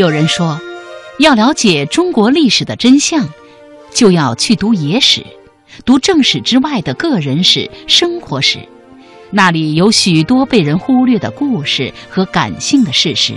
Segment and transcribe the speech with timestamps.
[0.00, 0.58] 有人说，
[1.18, 3.28] 要了解中国历史的真相，
[3.92, 5.22] 就要去读野史，
[5.84, 8.58] 读正史之外的个人史、生活史，
[9.30, 13.34] 那里有许多被人忽略的故事和感性的事实，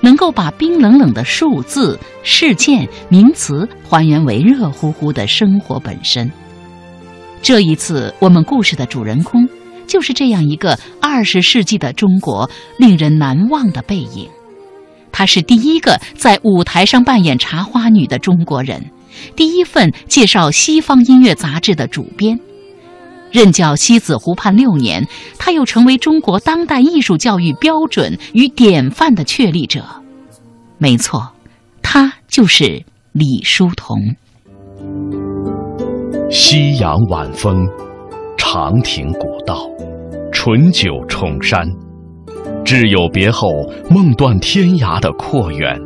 [0.00, 6.32] 能够把冰冷冷的数字、事件、名词还原为热乎乎的生活本身。
[7.42, 9.46] 这一次，我们故事的主人公
[9.86, 12.48] 就是这样一个二十世纪的中国
[12.78, 14.26] 令人难忘的背影。
[15.12, 18.90] 她是第一个在舞台上扮演茶花女的中国人，
[19.36, 22.38] 第一份介绍西方音乐杂志的主编。
[23.30, 25.06] 任教西子湖畔六年，
[25.38, 29.84] 她又成为中国当代艺术教育标准与典范的确立者。
[30.78, 31.30] 没错，
[31.80, 32.82] 她就是
[33.12, 33.98] 李叔同。
[36.30, 37.68] 夕阳晚风，
[38.36, 39.68] 长亭古道，
[40.32, 41.64] 醇酒重山。
[42.64, 43.48] 挚友别后，
[43.90, 45.76] 梦断天涯的阔远。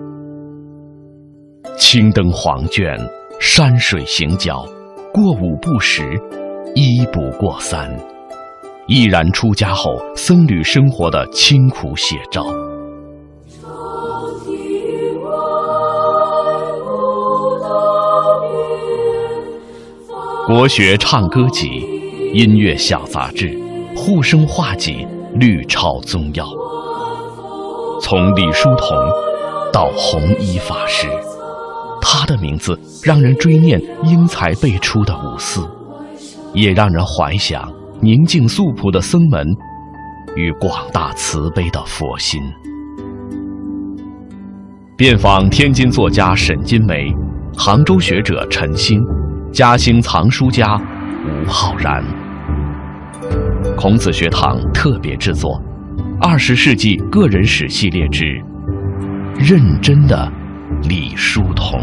[1.78, 2.94] 青灯黄卷，
[3.40, 4.66] 山水行脚，
[5.12, 6.02] 过五不食，
[6.74, 7.90] 一不过三，
[8.86, 12.44] 毅然出家后僧侣生活的清苦写照。
[20.46, 21.66] 国学唱歌集、
[22.34, 23.58] 音乐小杂志、
[23.96, 26.46] 护生画集、绿超宗耀。
[28.00, 28.96] 从李叔同
[29.72, 31.08] 到弘一法师，
[32.00, 35.66] 他的名字让人追念英才辈出的五四，
[36.52, 39.46] 也让人怀想宁静素朴的僧门
[40.36, 42.40] 与广大慈悲的佛心。
[44.96, 47.12] 遍访天津作家沈金梅，
[47.56, 49.00] 杭州学者陈星，
[49.52, 50.80] 嘉兴藏书家
[51.26, 52.04] 吴浩然，
[53.76, 55.60] 孔子学堂特别制作。
[56.20, 58.24] 二十世纪个人史系列之
[59.38, 60.30] 《认真的
[60.88, 61.78] 李叔同》。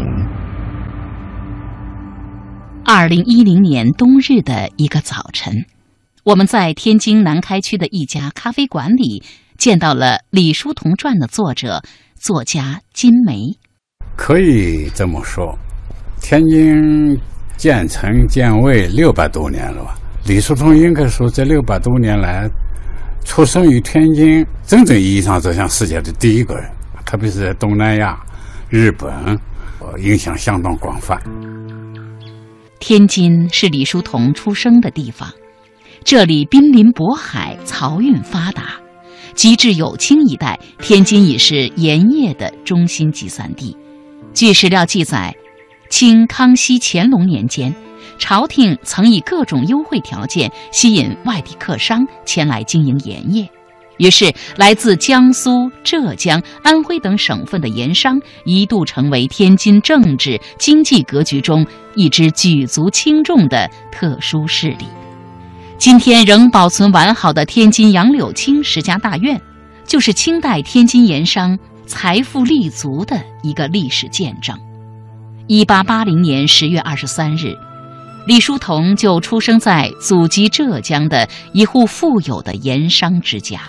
[2.84, 5.64] 二零一零年冬日的一个早晨，
[6.24, 9.22] 我们在天津南开区的一家咖啡馆里
[9.56, 11.82] 见到了《李叔同传》的作者
[12.16, 13.58] 作家金梅。
[14.16, 15.56] 可以这么说，
[16.20, 17.16] 天津
[17.56, 19.94] 建成建卫六百多年了吧？
[20.26, 22.48] 李叔同应该说这六百多年来。
[23.24, 26.68] 出生于天津，真正意义上走向世界的第一个人，
[27.06, 28.18] 特别是在东南亚、
[28.68, 29.08] 日本，
[29.78, 31.16] 呃，影响相当广泛。
[32.80, 35.32] 天津是李叔同出生的地方，
[36.02, 38.74] 这里濒临渤海，漕运发达。
[39.34, 43.76] 及至有清一代，天津已是盐业的中心集散地。
[44.34, 45.32] 据史料记载，
[45.88, 47.72] 清康熙、乾隆年间。
[48.18, 53.48] 朝廷曾以各种优惠条件吸引外地客商前来经营盐业，
[53.98, 64.86] 于是来自江苏、浙江、安徽等省份的盐商一度成为天津政治经济格局中一支举足轻重的特殊势力。
[65.78, 69.40] 今天仍保存完好的天津杨柳青十家大院，
[69.84, 74.56] 就是清代天津盐商财富立足的一个历史见证。
[75.48, 77.58] 一八八零年十月二十三日。
[78.24, 83.60] 李叔同就出生在祖籍浙江的一户富有的盐商之家。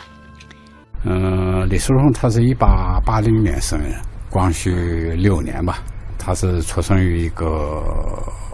[1.03, 3.93] 嗯，李叔同他是一八八零年生人，
[4.29, 4.71] 光绪
[5.17, 5.79] 六年吧。
[6.17, 7.83] 他是出生于一个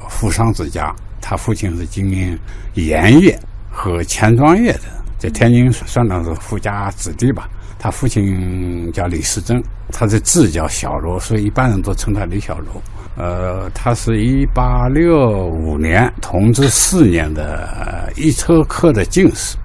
[0.09, 2.39] 富商之家，他父亲是经营
[2.73, 3.39] 盐业
[3.69, 4.85] 和钱庄业的，
[5.19, 7.47] 在天津算得是富家子弟吧。
[7.77, 9.61] 他父亲叫李世珍，
[9.91, 12.81] 他的字叫小楼，所以一般人都称他李小楼。
[13.17, 19.57] 呃，他是一八六五年同治四年的一车科的进士，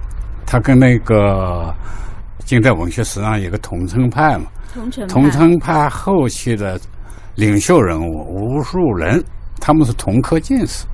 [0.45, 1.73] 他跟那个
[2.43, 4.45] 近代文学史上有个桐城派嘛，
[5.07, 6.77] 桐城派后期的
[7.35, 9.23] 领袖人物吴树人，
[9.61, 10.85] 他们是同科进士，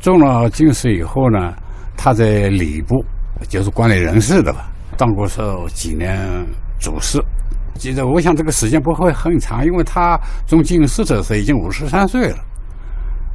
[0.00, 1.54] 中了进士以后呢，
[1.96, 3.04] 他在礼部
[3.48, 5.40] 就是管理人事的吧，当过是
[5.72, 6.18] 几年
[6.80, 7.22] 主事。
[7.78, 12.38] 记得，我想这个时间不会很长，因为他中进士的时候已经五十三岁了。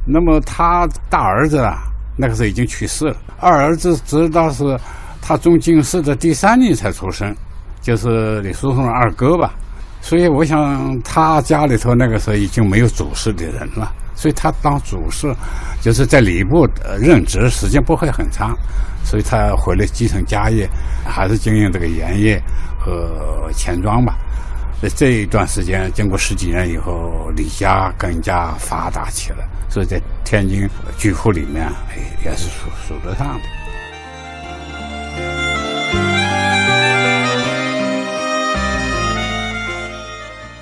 [0.06, 1.78] 那么他大儿子啊，
[2.16, 3.16] 那个时候已经去世了。
[3.40, 4.78] 二儿子直到是
[5.22, 7.34] 他中进士的第三年才出生，
[7.80, 9.54] 就是李叔同的二哥吧。
[10.02, 15.34] 所以我想他家里头那个时候已经没有主事的人了，所以他当主事
[15.80, 16.68] 就是在礼部
[17.00, 18.54] 任职时间不会很长，
[19.02, 20.68] 所以他回来继承家业，
[21.06, 22.38] 还是经营这个盐业
[22.78, 24.14] 和钱庄吧。
[24.90, 29.38] 这一段时间，经过十几年以后，李家更加发达起来，
[29.68, 33.40] 所以在天津巨富里面哎也是数数得上的。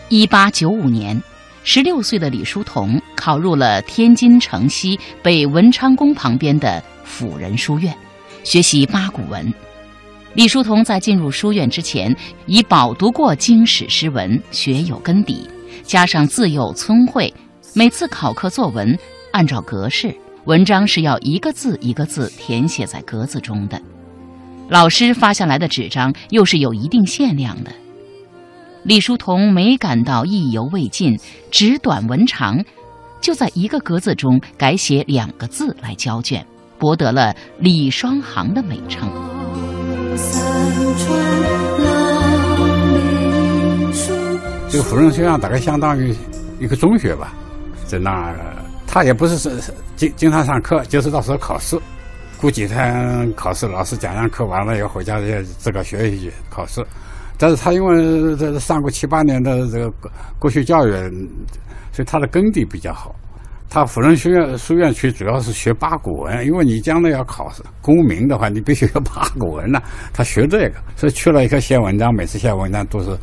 [0.08, 1.20] 一八九五年，
[1.64, 7.96] 十六岁的李叔同考入了天津城西北文昌宫旁边的辅仁书院，
[8.44, 9.52] 学习八股文。
[10.34, 12.14] 李叔同在进入书院之前，
[12.46, 15.46] 已饱读过经史诗文，学有根底，
[15.82, 17.32] 加上自幼聪慧，
[17.74, 18.98] 每次考课作文，
[19.32, 20.14] 按照格式，
[20.46, 23.78] 文章是要一个字一个字填写在格子中的，
[24.70, 27.70] 老师发下来的纸张又是有一定限量的。
[28.84, 31.14] 李叔同没感到意犹未尽，
[31.50, 32.64] 纸短文长，
[33.20, 36.44] 就在一个格子中改写两个字来交卷，
[36.78, 39.12] 博得了“李双行”的美称。
[44.68, 46.14] 这个芙蓉学院大概相当于
[46.58, 47.34] 一个中学吧，
[47.86, 48.34] 在那儿，
[48.86, 49.50] 他也不是是
[49.96, 51.78] 经经常上课，就是到时候考试，
[52.40, 56.82] 过几天考试，老师讲讲课完了以后回家也自个学习去考试。
[57.36, 59.92] 但是他因为这上过七八年的这个
[60.38, 60.92] 国学教育，
[61.92, 63.14] 所以他的根底比较好。
[63.72, 69.80] 他辅仁学院书院去主要是学八股文，因为你将来要考试功名的话，你必须要八股文呐。
[70.12, 73.16] 他学这个，所以去了一个写文章，每次写文章都是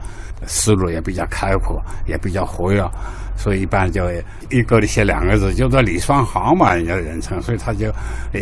[0.48, 2.84] 思路也比较开阔，也比较活跃，
[3.38, 4.10] 所以一般就
[4.50, 7.94] 一个里写两个字，叫做李双行嘛，人家的人称，所以他就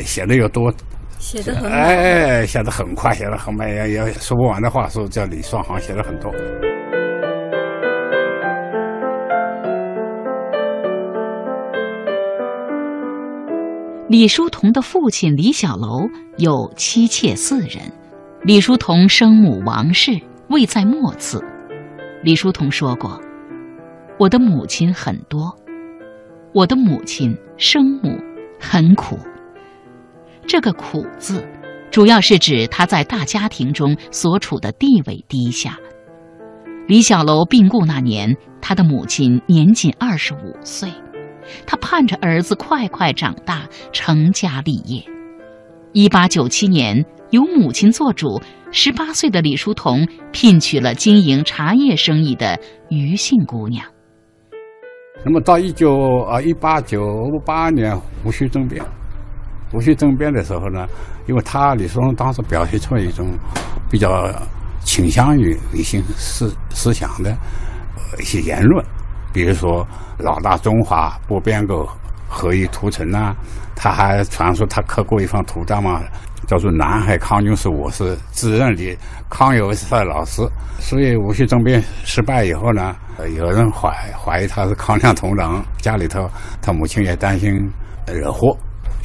[0.05, 0.73] 写的又多。
[1.19, 6.31] 写的很哎，写的很快，写的很慢，也也说不完的话，说叫李双行写的很多。
[14.09, 16.07] 李叔同的父亲李小楼
[16.37, 17.91] 有妻妾四人，
[18.41, 20.17] 李叔同生母王氏
[20.47, 21.43] 位在末次。
[22.23, 23.21] 李叔同说过
[24.17, 25.53] ：“我的母亲很多，
[26.53, 28.17] 我的母亲生母
[28.57, 29.19] 很苦。”
[30.47, 31.45] 这个“苦”字，
[31.91, 35.77] 主要是指他在大家庭中所处的地位低下。
[36.87, 40.89] 李小楼病故那年，他的母亲年仅二十五岁，
[41.65, 45.03] 他盼着儿子快快长大，成家立业。
[45.93, 48.41] 一八九七年，由母亲做主，
[48.71, 52.59] 十八岁的李叔同聘娶了经营茶叶生意的
[52.89, 53.85] 余姓姑娘。
[55.25, 57.01] 那么到一九啊一八九
[57.45, 58.83] 八年戊戌政变。
[59.73, 60.87] 戊戌政变的时候呢，
[61.27, 63.27] 因为他李叔同当时表现出一种
[63.89, 64.31] 比较
[64.81, 67.35] 倾向于理性思思想的
[68.19, 68.85] 一些言论，
[69.37, 69.87] 比如说
[70.17, 71.87] “老大中华不变革，
[72.27, 73.35] 何以图成”呐。
[73.75, 76.01] 他还传说他刻过一方图章嘛，
[76.47, 78.97] 叫做“南海康军是我是自认的
[79.29, 80.41] 康有为是他的老师”。
[80.81, 82.95] 所以戊戌政变失败以后呢，
[83.35, 86.27] 有人怀怀疑他是康亮同党，家里头
[86.59, 87.53] 他母亲也担心
[88.07, 88.57] 惹祸。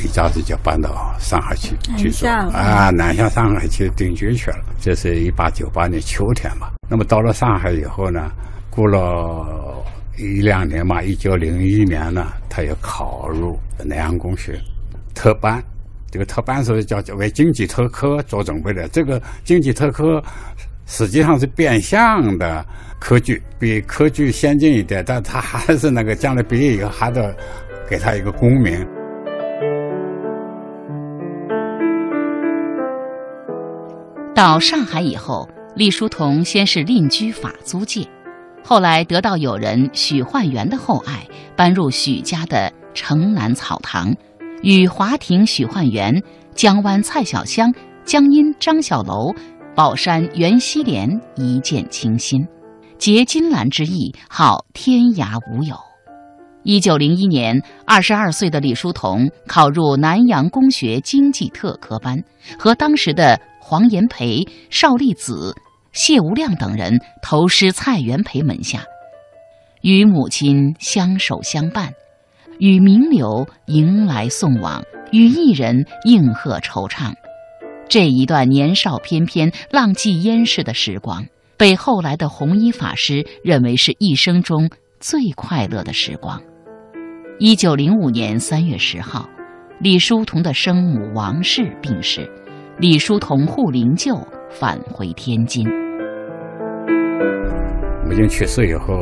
[0.02, 4.56] 一家子就搬到上海去居住啊，南下上海去定居去了。
[4.80, 6.68] 这是一八九八年秋天嘛。
[6.88, 8.30] 那么到了上海以后呢，
[8.70, 9.84] 过了
[10.22, 14.56] 一两年嘛，一九零一年呢，他又考入南洋公学
[15.14, 15.62] 特班。
[16.10, 18.86] 这个特班是叫为经济特科做准备的。
[18.88, 20.22] 这个经济特科
[20.86, 22.64] 实际上是变相的
[23.00, 27.34] 科举，比科举先进一点，但他还是那个将来毕业以后还得
[27.88, 28.86] 给他一个功名。
[34.34, 38.06] 到上海以后，李叔同先是另居法租界，
[38.64, 41.26] 后来得到友人许焕元的厚爱，
[41.56, 44.14] 搬入许家的城南草堂，
[44.62, 46.22] 与华亭许焕元、
[46.54, 47.72] 江湾蔡小香、
[48.04, 49.34] 江阴张小楼、
[49.74, 52.46] 宝山袁希濂一见倾心，
[52.98, 55.76] 结金兰之意，好天涯无友。
[56.62, 62.22] 一九零一年，二十二岁的李叔同考入南洋公学经济特科班，
[62.58, 63.40] 和当时的。
[63.64, 65.54] 黄炎培、邵力子、
[65.92, 68.84] 谢无量等人投师蔡元培门下，
[69.82, 71.92] 与母亲相守相伴，
[72.58, 74.82] 与名流迎来送往，
[75.12, 77.12] 与艺人应和惆怅。
[77.90, 81.26] 这一段年少翩翩、浪迹烟世的时光，
[81.58, 86.42] 被后来的弘一法师认为是一生中最快乐的时光。
[87.38, 89.28] 一九零五年三月十号，
[89.78, 92.30] 李叔同的生母王氏病逝。
[92.78, 94.26] 李叔同护灵柩
[94.58, 95.66] 返回天津。
[98.04, 98.94] 母亲去世以后，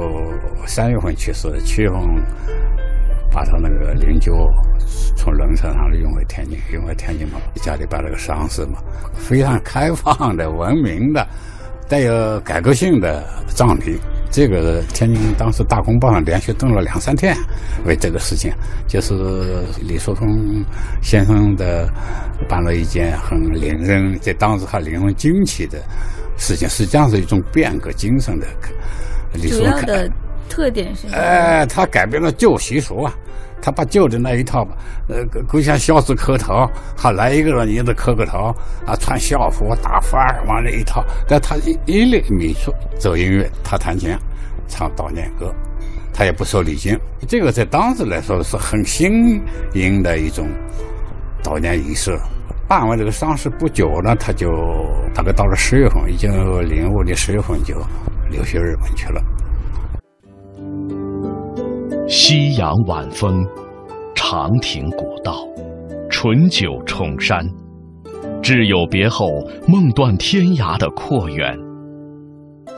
[0.66, 1.98] 三月份去世，七月份
[3.32, 4.32] 把他那个灵柩
[5.16, 8.78] 从轮车上运回天津，运回天津嘛，家里办了个丧事嘛，
[9.14, 11.26] 非常开放的、文明的、
[11.88, 13.98] 带有改革性的葬礼。
[14.30, 17.36] 这个天津当时《大公报》上连续登了两三天，
[17.84, 18.52] 为这个事情，
[18.86, 20.64] 就是李叔同
[21.02, 21.88] 先生的
[22.48, 25.82] 办了一件很令人在当时还令人惊奇的
[26.36, 28.46] 事情，实际上是一种变革精神的。
[29.32, 30.08] 李主要的
[30.48, 31.08] 特点是？
[31.08, 33.12] 哎，他改变了旧习俗啊，
[33.62, 34.76] 他把旧的那一套吧，
[35.08, 38.54] 呃，跪下孝子磕头，好来一个人你得磕个头
[38.86, 41.04] 啊，穿校服打范儿往那一套。
[41.28, 44.16] 但他一一律民俗走音乐，他弹琴
[44.68, 45.52] 唱悼念歌，
[46.12, 46.98] 他也不收礼金。
[47.28, 49.42] 这个在当时来说是很新
[49.74, 50.48] 颖的一种
[51.42, 52.18] 悼念仪式。
[52.68, 54.48] 办完这个丧事不久呢，他就
[55.12, 56.30] 大概到了十月份，已经
[56.68, 57.74] 零五年十月份就
[58.30, 59.20] 留学日本去了。
[62.12, 63.46] 夕阳晚风，
[64.16, 65.46] 长亭古道，
[66.10, 67.46] 醇酒重山，
[68.42, 69.28] 挚友别后，
[69.68, 71.56] 梦断天涯的阔远。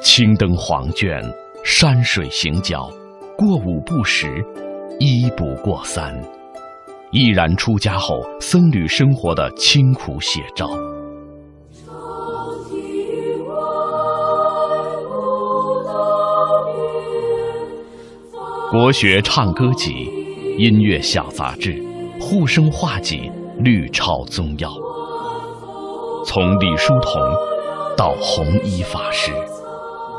[0.02, 1.18] 青灯黄卷，
[1.64, 2.90] 山水行脚，
[3.34, 4.44] 过五不食，
[4.98, 6.14] 一不过三。
[7.10, 10.68] 毅然出家后，僧侣生活的清苦写照。
[18.72, 20.10] 国学唱歌集、
[20.56, 21.84] 音乐小杂志、
[22.18, 24.72] 护生画集、律抄宗要，
[26.24, 27.20] 从李叔同
[27.98, 29.30] 到弘一法师，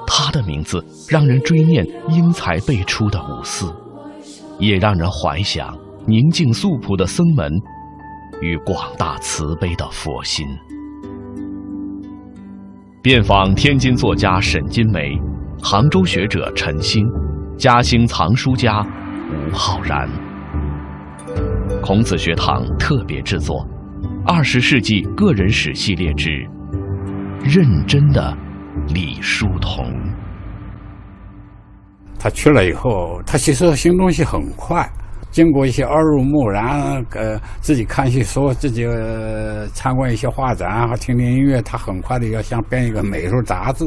[0.05, 3.73] 他的名字让人追念英才辈出的五四，
[4.59, 5.75] 也让人怀想。
[6.05, 7.51] 宁静素朴的僧门，
[8.39, 10.45] 与广大慈悲的佛心。
[13.01, 15.19] 遍访天津作家沈金梅，
[15.59, 17.03] 杭州学者陈星，
[17.57, 18.85] 嘉兴藏书家
[19.31, 20.09] 吴浩然。
[21.81, 23.57] 孔子学堂特别制作
[24.25, 26.29] 《二十世纪个人史系列之
[27.43, 28.35] 认真的
[28.89, 29.85] 李叔同》。
[32.19, 34.89] 他去了以后，他其实新东西很快。
[35.33, 38.87] 经过一些耳濡目染，呃，自己看戏，说，自己
[39.73, 43.83] 参观一些画展，和听听音乐，他很快的要想编一个美术杂志，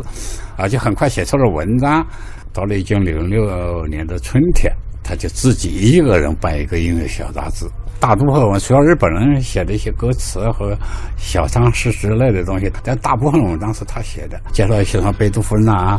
[0.57, 2.05] 啊，就很快写出了文章。
[2.53, 4.73] 到了一九零六年的春天，
[5.05, 7.65] 他就自己一个人办一个音乐小杂志。
[7.99, 10.77] 大部分文主要日本人写的一些歌词和
[11.17, 15.99] 小常识之类的东西，但大部分文章是他写的，介绍一些什么贝多芬啊，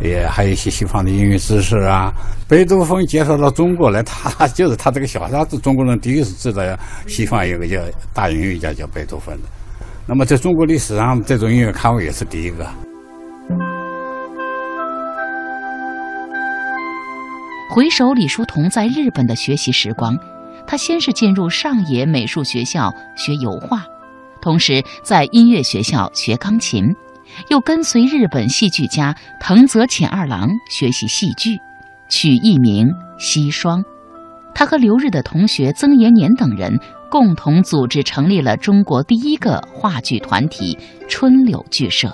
[0.00, 2.12] 也还有一些西方的音乐知识啊。
[2.46, 6.62] 贝多芬介绍到中国来，他就是他这个小杂志，中国人第一次知道
[7.06, 7.80] 西方有个叫
[8.12, 9.48] 大音乐家叫贝多芬的。
[10.06, 12.66] 那么在中国历史上，这种音乐刊物也是第一个。
[17.70, 20.16] 回首李叔同在日本的学习时光。
[20.68, 23.86] 他先是进入上野美术学校学油画，
[24.42, 26.84] 同时在音乐学校学钢琴，
[27.48, 31.58] 又跟随日本戏剧家藤泽浅二郎学习戏剧，
[32.10, 32.86] 取艺名
[33.18, 33.82] 西双。
[34.54, 36.78] 他和留日的同学曾延年等人
[37.10, 40.76] 共同组织成立了中国第一个话剧团体
[41.08, 42.12] 春柳剧社。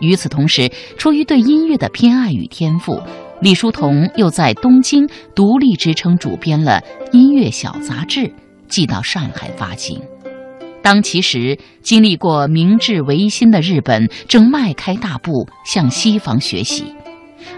[0.00, 3.00] 与此同时，出于对音乐的偏爱与天赋。
[3.40, 8.30] 李叔同又在东京独立支撑主编了音乐小杂志，
[8.68, 9.98] 寄到上海发行。
[10.82, 16.84] 当其时经历过明治维新的日本正迈开大步向西方学习，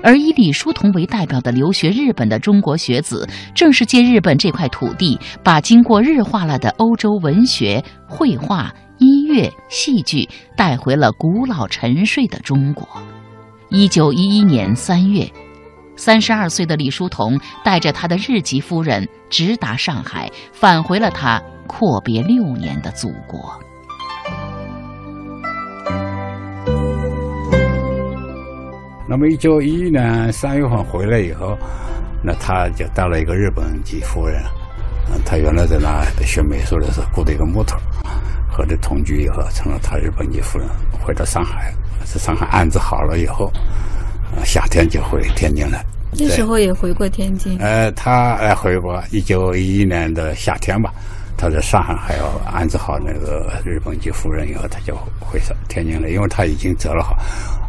[0.04, 12.86] 而以李叔同为代表的留学日本的中国学子，正是借日本这块土地，把经过日化了的欧洲文学、绘画、音乐、戏剧带回了古老沉睡的中国。
[13.68, 15.28] 一九一一年三月。
[15.96, 23.58] 三十二岁的李叔同带着他的日籍夫人直达上海，返回了他阔别六年的祖国。
[29.08, 31.56] 那么，一九一一年三月份回来以后，
[32.22, 34.42] 那他就带了一个日本籍夫人。
[35.12, 37.76] 嗯，他原来在那学美术的时候雇的一个木头，
[38.50, 40.66] 和这同居以后成了他日本籍夫人。
[41.00, 43.52] 回到上海，在上海安置好了以后。
[44.44, 45.80] 夏天就回天津了，
[46.18, 47.56] 那时候也回过天津。
[47.58, 50.92] 呃，他呃回过，一九一一年的夏天吧，
[51.36, 57.16] 他在上海还要安置好那个日本籍夫人以后，他就回上天津了，因为他已经走了好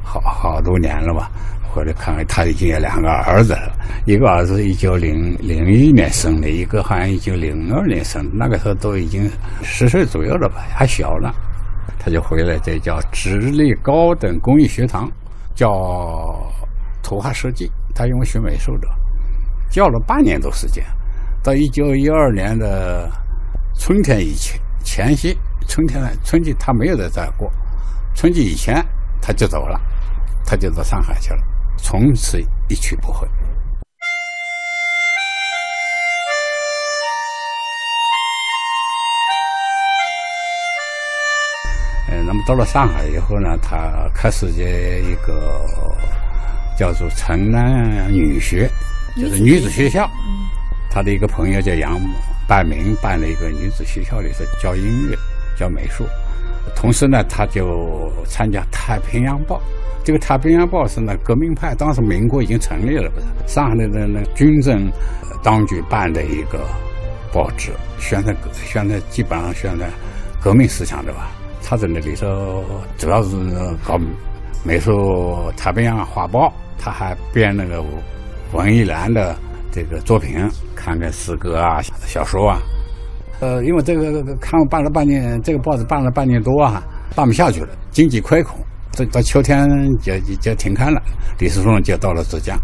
[0.04, 1.30] 好好多年了吧。
[1.74, 3.72] 回来看看，他已经有两个儿子了，
[4.06, 9.30] 一个儿子一九零零一年生的，一个好像一九零二年生的，那个时候都已经
[9.64, 11.32] 十岁左右了吧，还小呢。
[11.98, 15.10] 他就回来，这叫直隶高等工艺学堂。
[15.56, 16.52] 叫
[17.02, 18.88] 图画设计，他因为学美术的，
[19.70, 20.84] 教了半年多时间，
[21.44, 23.12] 到一九一二年的
[23.76, 27.52] 春天以前前夕，春天春季他没有在这过，
[28.16, 28.84] 春季以前
[29.22, 29.80] 他就走了，
[30.46, 31.44] 他就到上海去了，
[31.78, 33.28] 从此一去不回。
[42.46, 45.66] 到了上海以后呢，他开始这一个
[46.78, 48.70] 叫做城南女学
[49.16, 50.10] 就是女子学校。
[50.90, 52.00] 他的一个朋友叫杨
[52.48, 55.18] 半明，办了一个女子学校里头教音乐、
[55.58, 56.06] 教美术。
[56.76, 59.56] 同时呢，他就参加《太平洋报》。
[60.04, 63.26] 这个《太平洋报》是呢革命派，当时民国已经成立了，不是？
[63.48, 64.92] 上海的那军政
[65.42, 66.60] 当局办的一个
[67.32, 69.90] 报纸，宣传宣传基本上宣传
[70.42, 71.32] 革命思想的吧。
[71.64, 72.64] 他在那里头
[72.98, 73.36] 主要是
[73.84, 73.98] 搞
[74.64, 74.92] 美术
[75.56, 77.84] 《太平洋画报》，他还编那个
[78.52, 79.36] 文艺栏的
[79.72, 80.38] 这个作品。
[80.76, 82.60] 看看诗歌啊，小说啊，
[83.40, 86.84] 呃，因为这个看办了半年，这个报纸办了半年多啊，
[87.16, 88.60] 办不下去了，经济亏空，
[88.92, 89.66] 这到秋天
[90.00, 91.02] 就就停刊了。
[91.40, 92.60] 李叔同就到了浙江，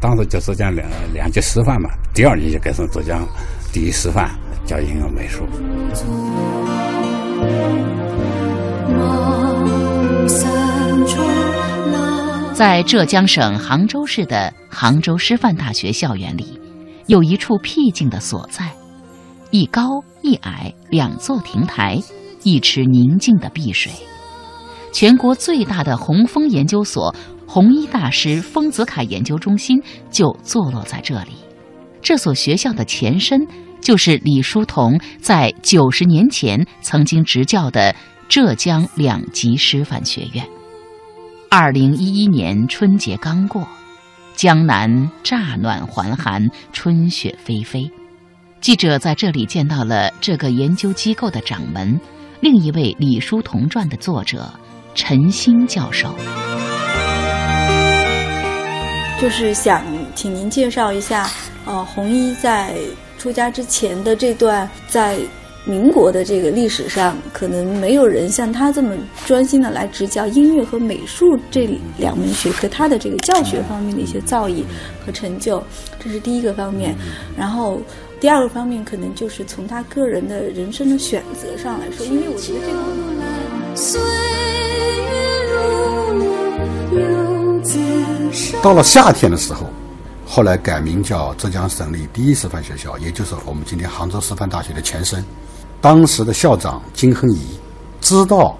[0.00, 3.24] 当时就浙江两两级师范嘛，第二年就改成浙江
[3.72, 4.28] 第一师范
[4.66, 5.46] 教音乐美术。
[12.60, 16.60] 在浙江省杭州市的杭州师范大学校园里。
[17.06, 18.70] 有一处僻静的所在，
[19.50, 21.98] 一高一矮两座亭台，
[22.42, 23.90] 一池宁静的碧水。
[24.92, 27.14] 全国最大的红枫研究所——
[27.48, 31.30] 红衣大师丰子恺研究中心就坐落在这里。
[32.02, 33.40] 这所学校的前身
[33.80, 37.96] 就是李叔同在九十年前曾经执教的
[38.28, 40.46] 浙江两级师范学院。
[41.52, 43.66] 二零一一年春节刚过。
[44.36, 47.90] 江南乍暖还寒，春雪霏霏。
[48.60, 52.00] 记者在这里见到了这个研究机构的掌门，
[52.38, 54.48] 另一位《李叔同传》的作者
[54.94, 56.14] 陈兴教授。
[59.20, 61.28] 就是想请您介绍一下，
[61.64, 62.76] 呃，红衣在
[63.18, 65.18] 出家之前的这段在。
[65.66, 74.64] 民国的这个历史上，可能没有人像他这么专心的来执教音乐和美术这两门学科，他的这个教学方面的一些造诣
[75.04, 75.62] 和成就，
[76.02, 76.94] 这是第一个方面。
[77.36, 77.80] 然后
[78.18, 82.80] 第二个方面，可能就是从他个人的人生的选择上来说，因为我觉得这个。
[88.62, 89.66] 到了夏天的时候，
[90.26, 95.24] 后来改名叫浙江省立第一师范学校，也就是我们今天杭州师范大学的前身。
[95.80, 97.58] 当时的校长金亨颐
[98.02, 98.58] 知道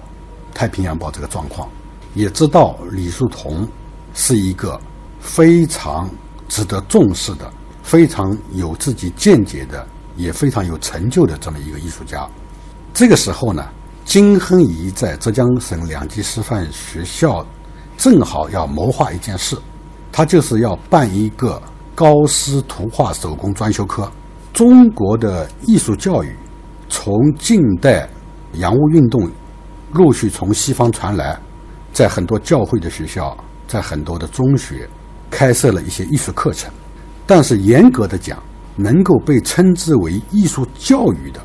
[0.55, 1.69] 《太平洋报》这个状况，
[2.15, 3.67] 也知道李叔同
[4.15, 4.79] 是一个
[5.19, 6.09] 非常
[6.47, 7.51] 值得重视的、
[7.83, 12.27] 非常有自己见解的、也非常有成就的这么一个艺术家。
[12.91, 13.63] 这个时候呢，
[14.03, 17.45] 金亨颐在浙江省两级师范学校
[17.97, 19.55] 正好要谋划一件事，
[20.11, 21.61] 他就是要办一个
[21.93, 24.11] 高师图画手工专修科。
[24.51, 26.35] 中国的艺术教育。
[26.91, 28.07] 从近代
[28.55, 29.31] 洋务运动
[29.93, 31.39] 陆续从西方传来，
[31.93, 34.87] 在很多教会的学校，在很多的中学
[35.29, 36.69] 开设了一些艺术课程，
[37.25, 38.37] 但是严格的讲，
[38.75, 41.39] 能够被称之为艺术教育的，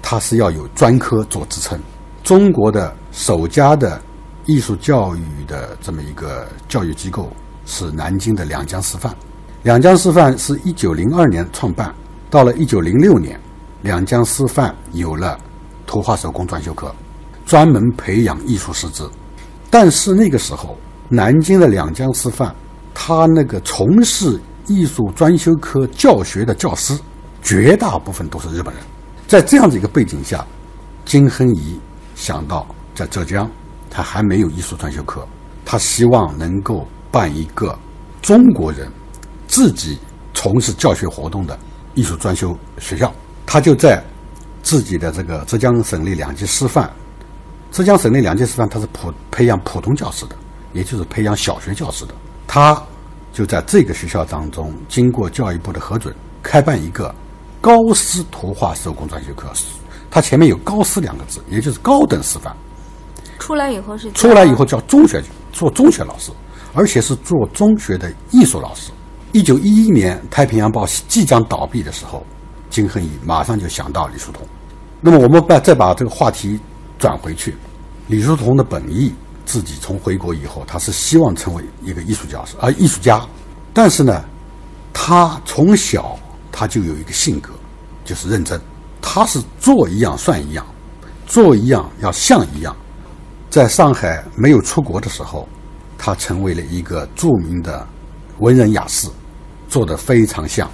[0.00, 1.78] 它是要有专科做支撑。
[2.22, 4.00] 中国的首家的
[4.46, 7.30] 艺术教育的这么一个教育机构
[7.66, 9.12] 是南京的两江师范，
[9.64, 11.92] 两江师范是一九零二年创办，
[12.30, 13.38] 到了一九零六年。
[13.84, 15.38] 两江师范有了
[15.86, 16.92] 图画手工专修课，
[17.44, 19.10] 专门培养艺术师资。
[19.68, 20.78] 但是那个时候，
[21.10, 22.54] 南京的两江师范，
[22.94, 26.98] 他那个从事艺术专修科教学的教师，
[27.42, 28.82] 绝大部分都是日本人。
[29.28, 30.42] 在这样的一个背景下，
[31.04, 31.78] 金亨颐
[32.14, 33.50] 想到在浙江，
[33.90, 35.28] 他还没有艺术专修课，
[35.62, 37.78] 他希望能够办一个
[38.22, 38.90] 中国人
[39.46, 39.98] 自己
[40.32, 41.58] 从事教学活动的
[41.92, 43.12] 艺术专修学校。
[43.46, 44.02] 他就在
[44.62, 46.90] 自己的这个浙江省立两级师范，
[47.70, 50.36] 浙江省立两级师范，他是普培养普通教师的，
[50.72, 52.14] 也就是培养小学教师的。
[52.46, 52.80] 他
[53.32, 57.14] 就在这个学校当中，经过教育部的核准，开办一个
[57.60, 59.48] 高师图画手工专修课。
[60.10, 62.54] 他前面有“高师”两个字，也就是高等师范。
[63.38, 66.30] 出来以后是出来以后叫中学做中学老师，
[66.72, 68.92] 而且是做中学的艺术老师。
[69.32, 72.24] 一九一一年，《太平洋报》即将倒闭的时候。
[72.74, 74.44] 金亨颐马上就想到李叔同，
[75.00, 76.58] 那么我们把再把这个话题
[76.98, 77.54] 转回去，
[78.08, 79.14] 李叔同的本意，
[79.46, 83.24] 自己从回国以后，他是希望成为一个艺术教师啊，艺术家，
[83.72, 84.24] 但是呢，
[84.92, 86.18] 他从小
[86.50, 87.52] 他就有一个性格，
[88.04, 88.60] 就是认真，
[89.00, 90.66] 他是做一样算一样，
[91.28, 92.74] 做一样要像一样，
[93.50, 95.48] 在上海没有出国的时候，
[95.96, 97.86] 他成为了一个著名的
[98.40, 99.08] 文人雅士，
[99.68, 100.68] 做的非常像。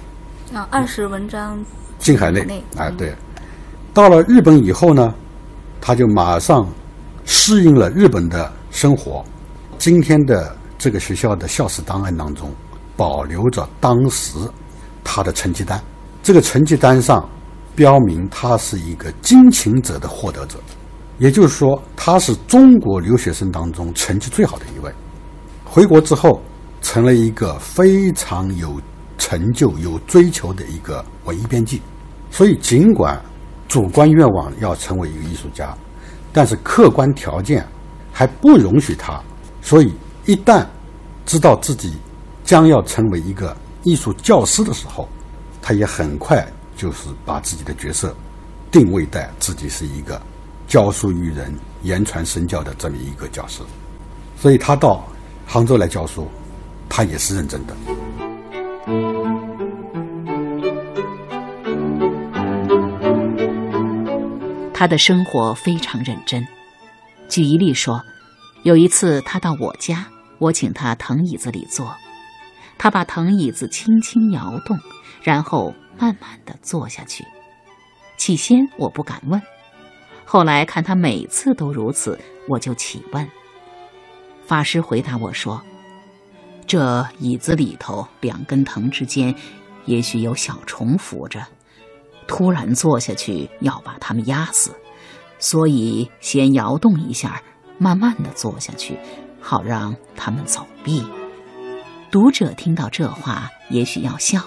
[0.51, 1.63] 啊，二十文章。
[2.01, 3.13] 近海内，哎，对，
[3.93, 5.13] 到了日本以后呢，
[5.79, 6.67] 他就马上
[7.25, 9.23] 适应了日本的生活。
[9.77, 12.51] 今天的这个学校的校史档案当中，
[12.97, 14.37] 保留着当时
[15.03, 15.79] 他的成绩单。
[16.23, 17.27] 这个成绩单上
[17.75, 20.59] 标明他是一个金琴者的获得者，
[21.19, 24.91] 也就是说，他是中国留学生当中成绩最好的一位。
[25.63, 26.41] 回国之后，
[26.81, 28.81] 成了一个非常有
[29.21, 31.79] 成就、有追求的一个文艺编辑。
[32.31, 33.21] 所以，尽管
[33.67, 35.77] 主观愿望要成为一个艺术家，
[36.33, 37.63] 但是客观条件
[38.11, 39.21] 还不容许他。
[39.61, 39.93] 所以，
[40.25, 40.65] 一旦
[41.23, 41.97] 知道自己
[42.43, 45.07] 将要成为一个艺术教师的时候，
[45.61, 46.43] 他也很快
[46.75, 48.15] 就是把自己的角色
[48.71, 50.19] 定位在自己是一个
[50.67, 51.53] 教书育人、
[51.83, 53.61] 言传身教的这么一个教师。
[54.35, 55.05] 所以他到
[55.45, 56.27] 杭州来教书，
[56.89, 57.75] 他也是认真的。
[64.73, 66.45] 他的生活非常认真。
[67.29, 68.01] 举一例说，
[68.63, 70.07] 有一次他到我家。
[70.39, 71.95] 我请他藤椅子里坐，
[72.75, 74.75] 他把藤椅子轻轻摇动，
[75.21, 77.23] 然后慢慢的坐下去。
[78.17, 79.39] 起先我不敢问，
[80.25, 83.29] 后来看他每次都如此，我就起问。
[84.43, 85.61] 法师回答我说
[86.71, 89.35] ：“这椅子里头两根藤之间，
[89.83, 91.45] 也许有小虫伏着，
[92.29, 94.71] 突然坐下去要把它们压死，
[95.37, 97.43] 所以先摇动一下，
[97.77, 98.97] 慢慢的坐下去。”
[99.43, 101.03] 好让他们走避。
[102.09, 104.39] 读者听到这话，也许要笑，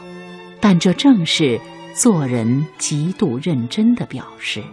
[0.62, 1.60] 但这正是
[1.94, 4.64] 做人极度认真的表示。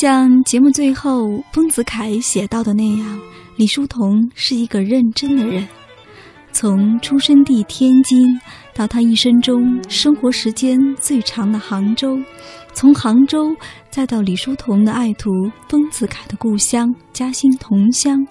[0.00, 3.20] 像节目最后丰子恺写到的那样，
[3.56, 5.66] 李叔同是一个认真的人，
[6.52, 8.38] 从出生地天津。
[8.72, 12.16] 到他一生中生活时间最长的杭州，
[12.72, 13.50] 从杭州
[13.90, 15.30] 再到李叔同的爱徒
[15.68, 18.24] 丰子恺的故乡嘉兴同乡，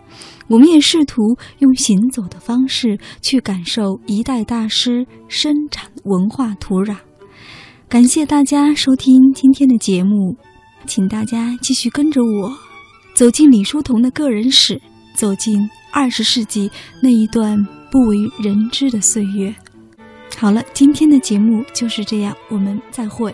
[0.47, 1.21] 我们也试图
[1.59, 6.95] 用行走的方式去感受一代大师生产文化土壤。
[7.89, 10.37] 感谢大家收听今天的节目，
[10.87, 12.57] 请大家继续跟着我
[13.13, 14.81] 走进李叔同的个人史，
[15.13, 16.71] 走进二十世纪
[17.01, 19.53] 那一段不为人知的岁月。
[20.37, 23.33] 好了，今天的节目就是这样，我们再会。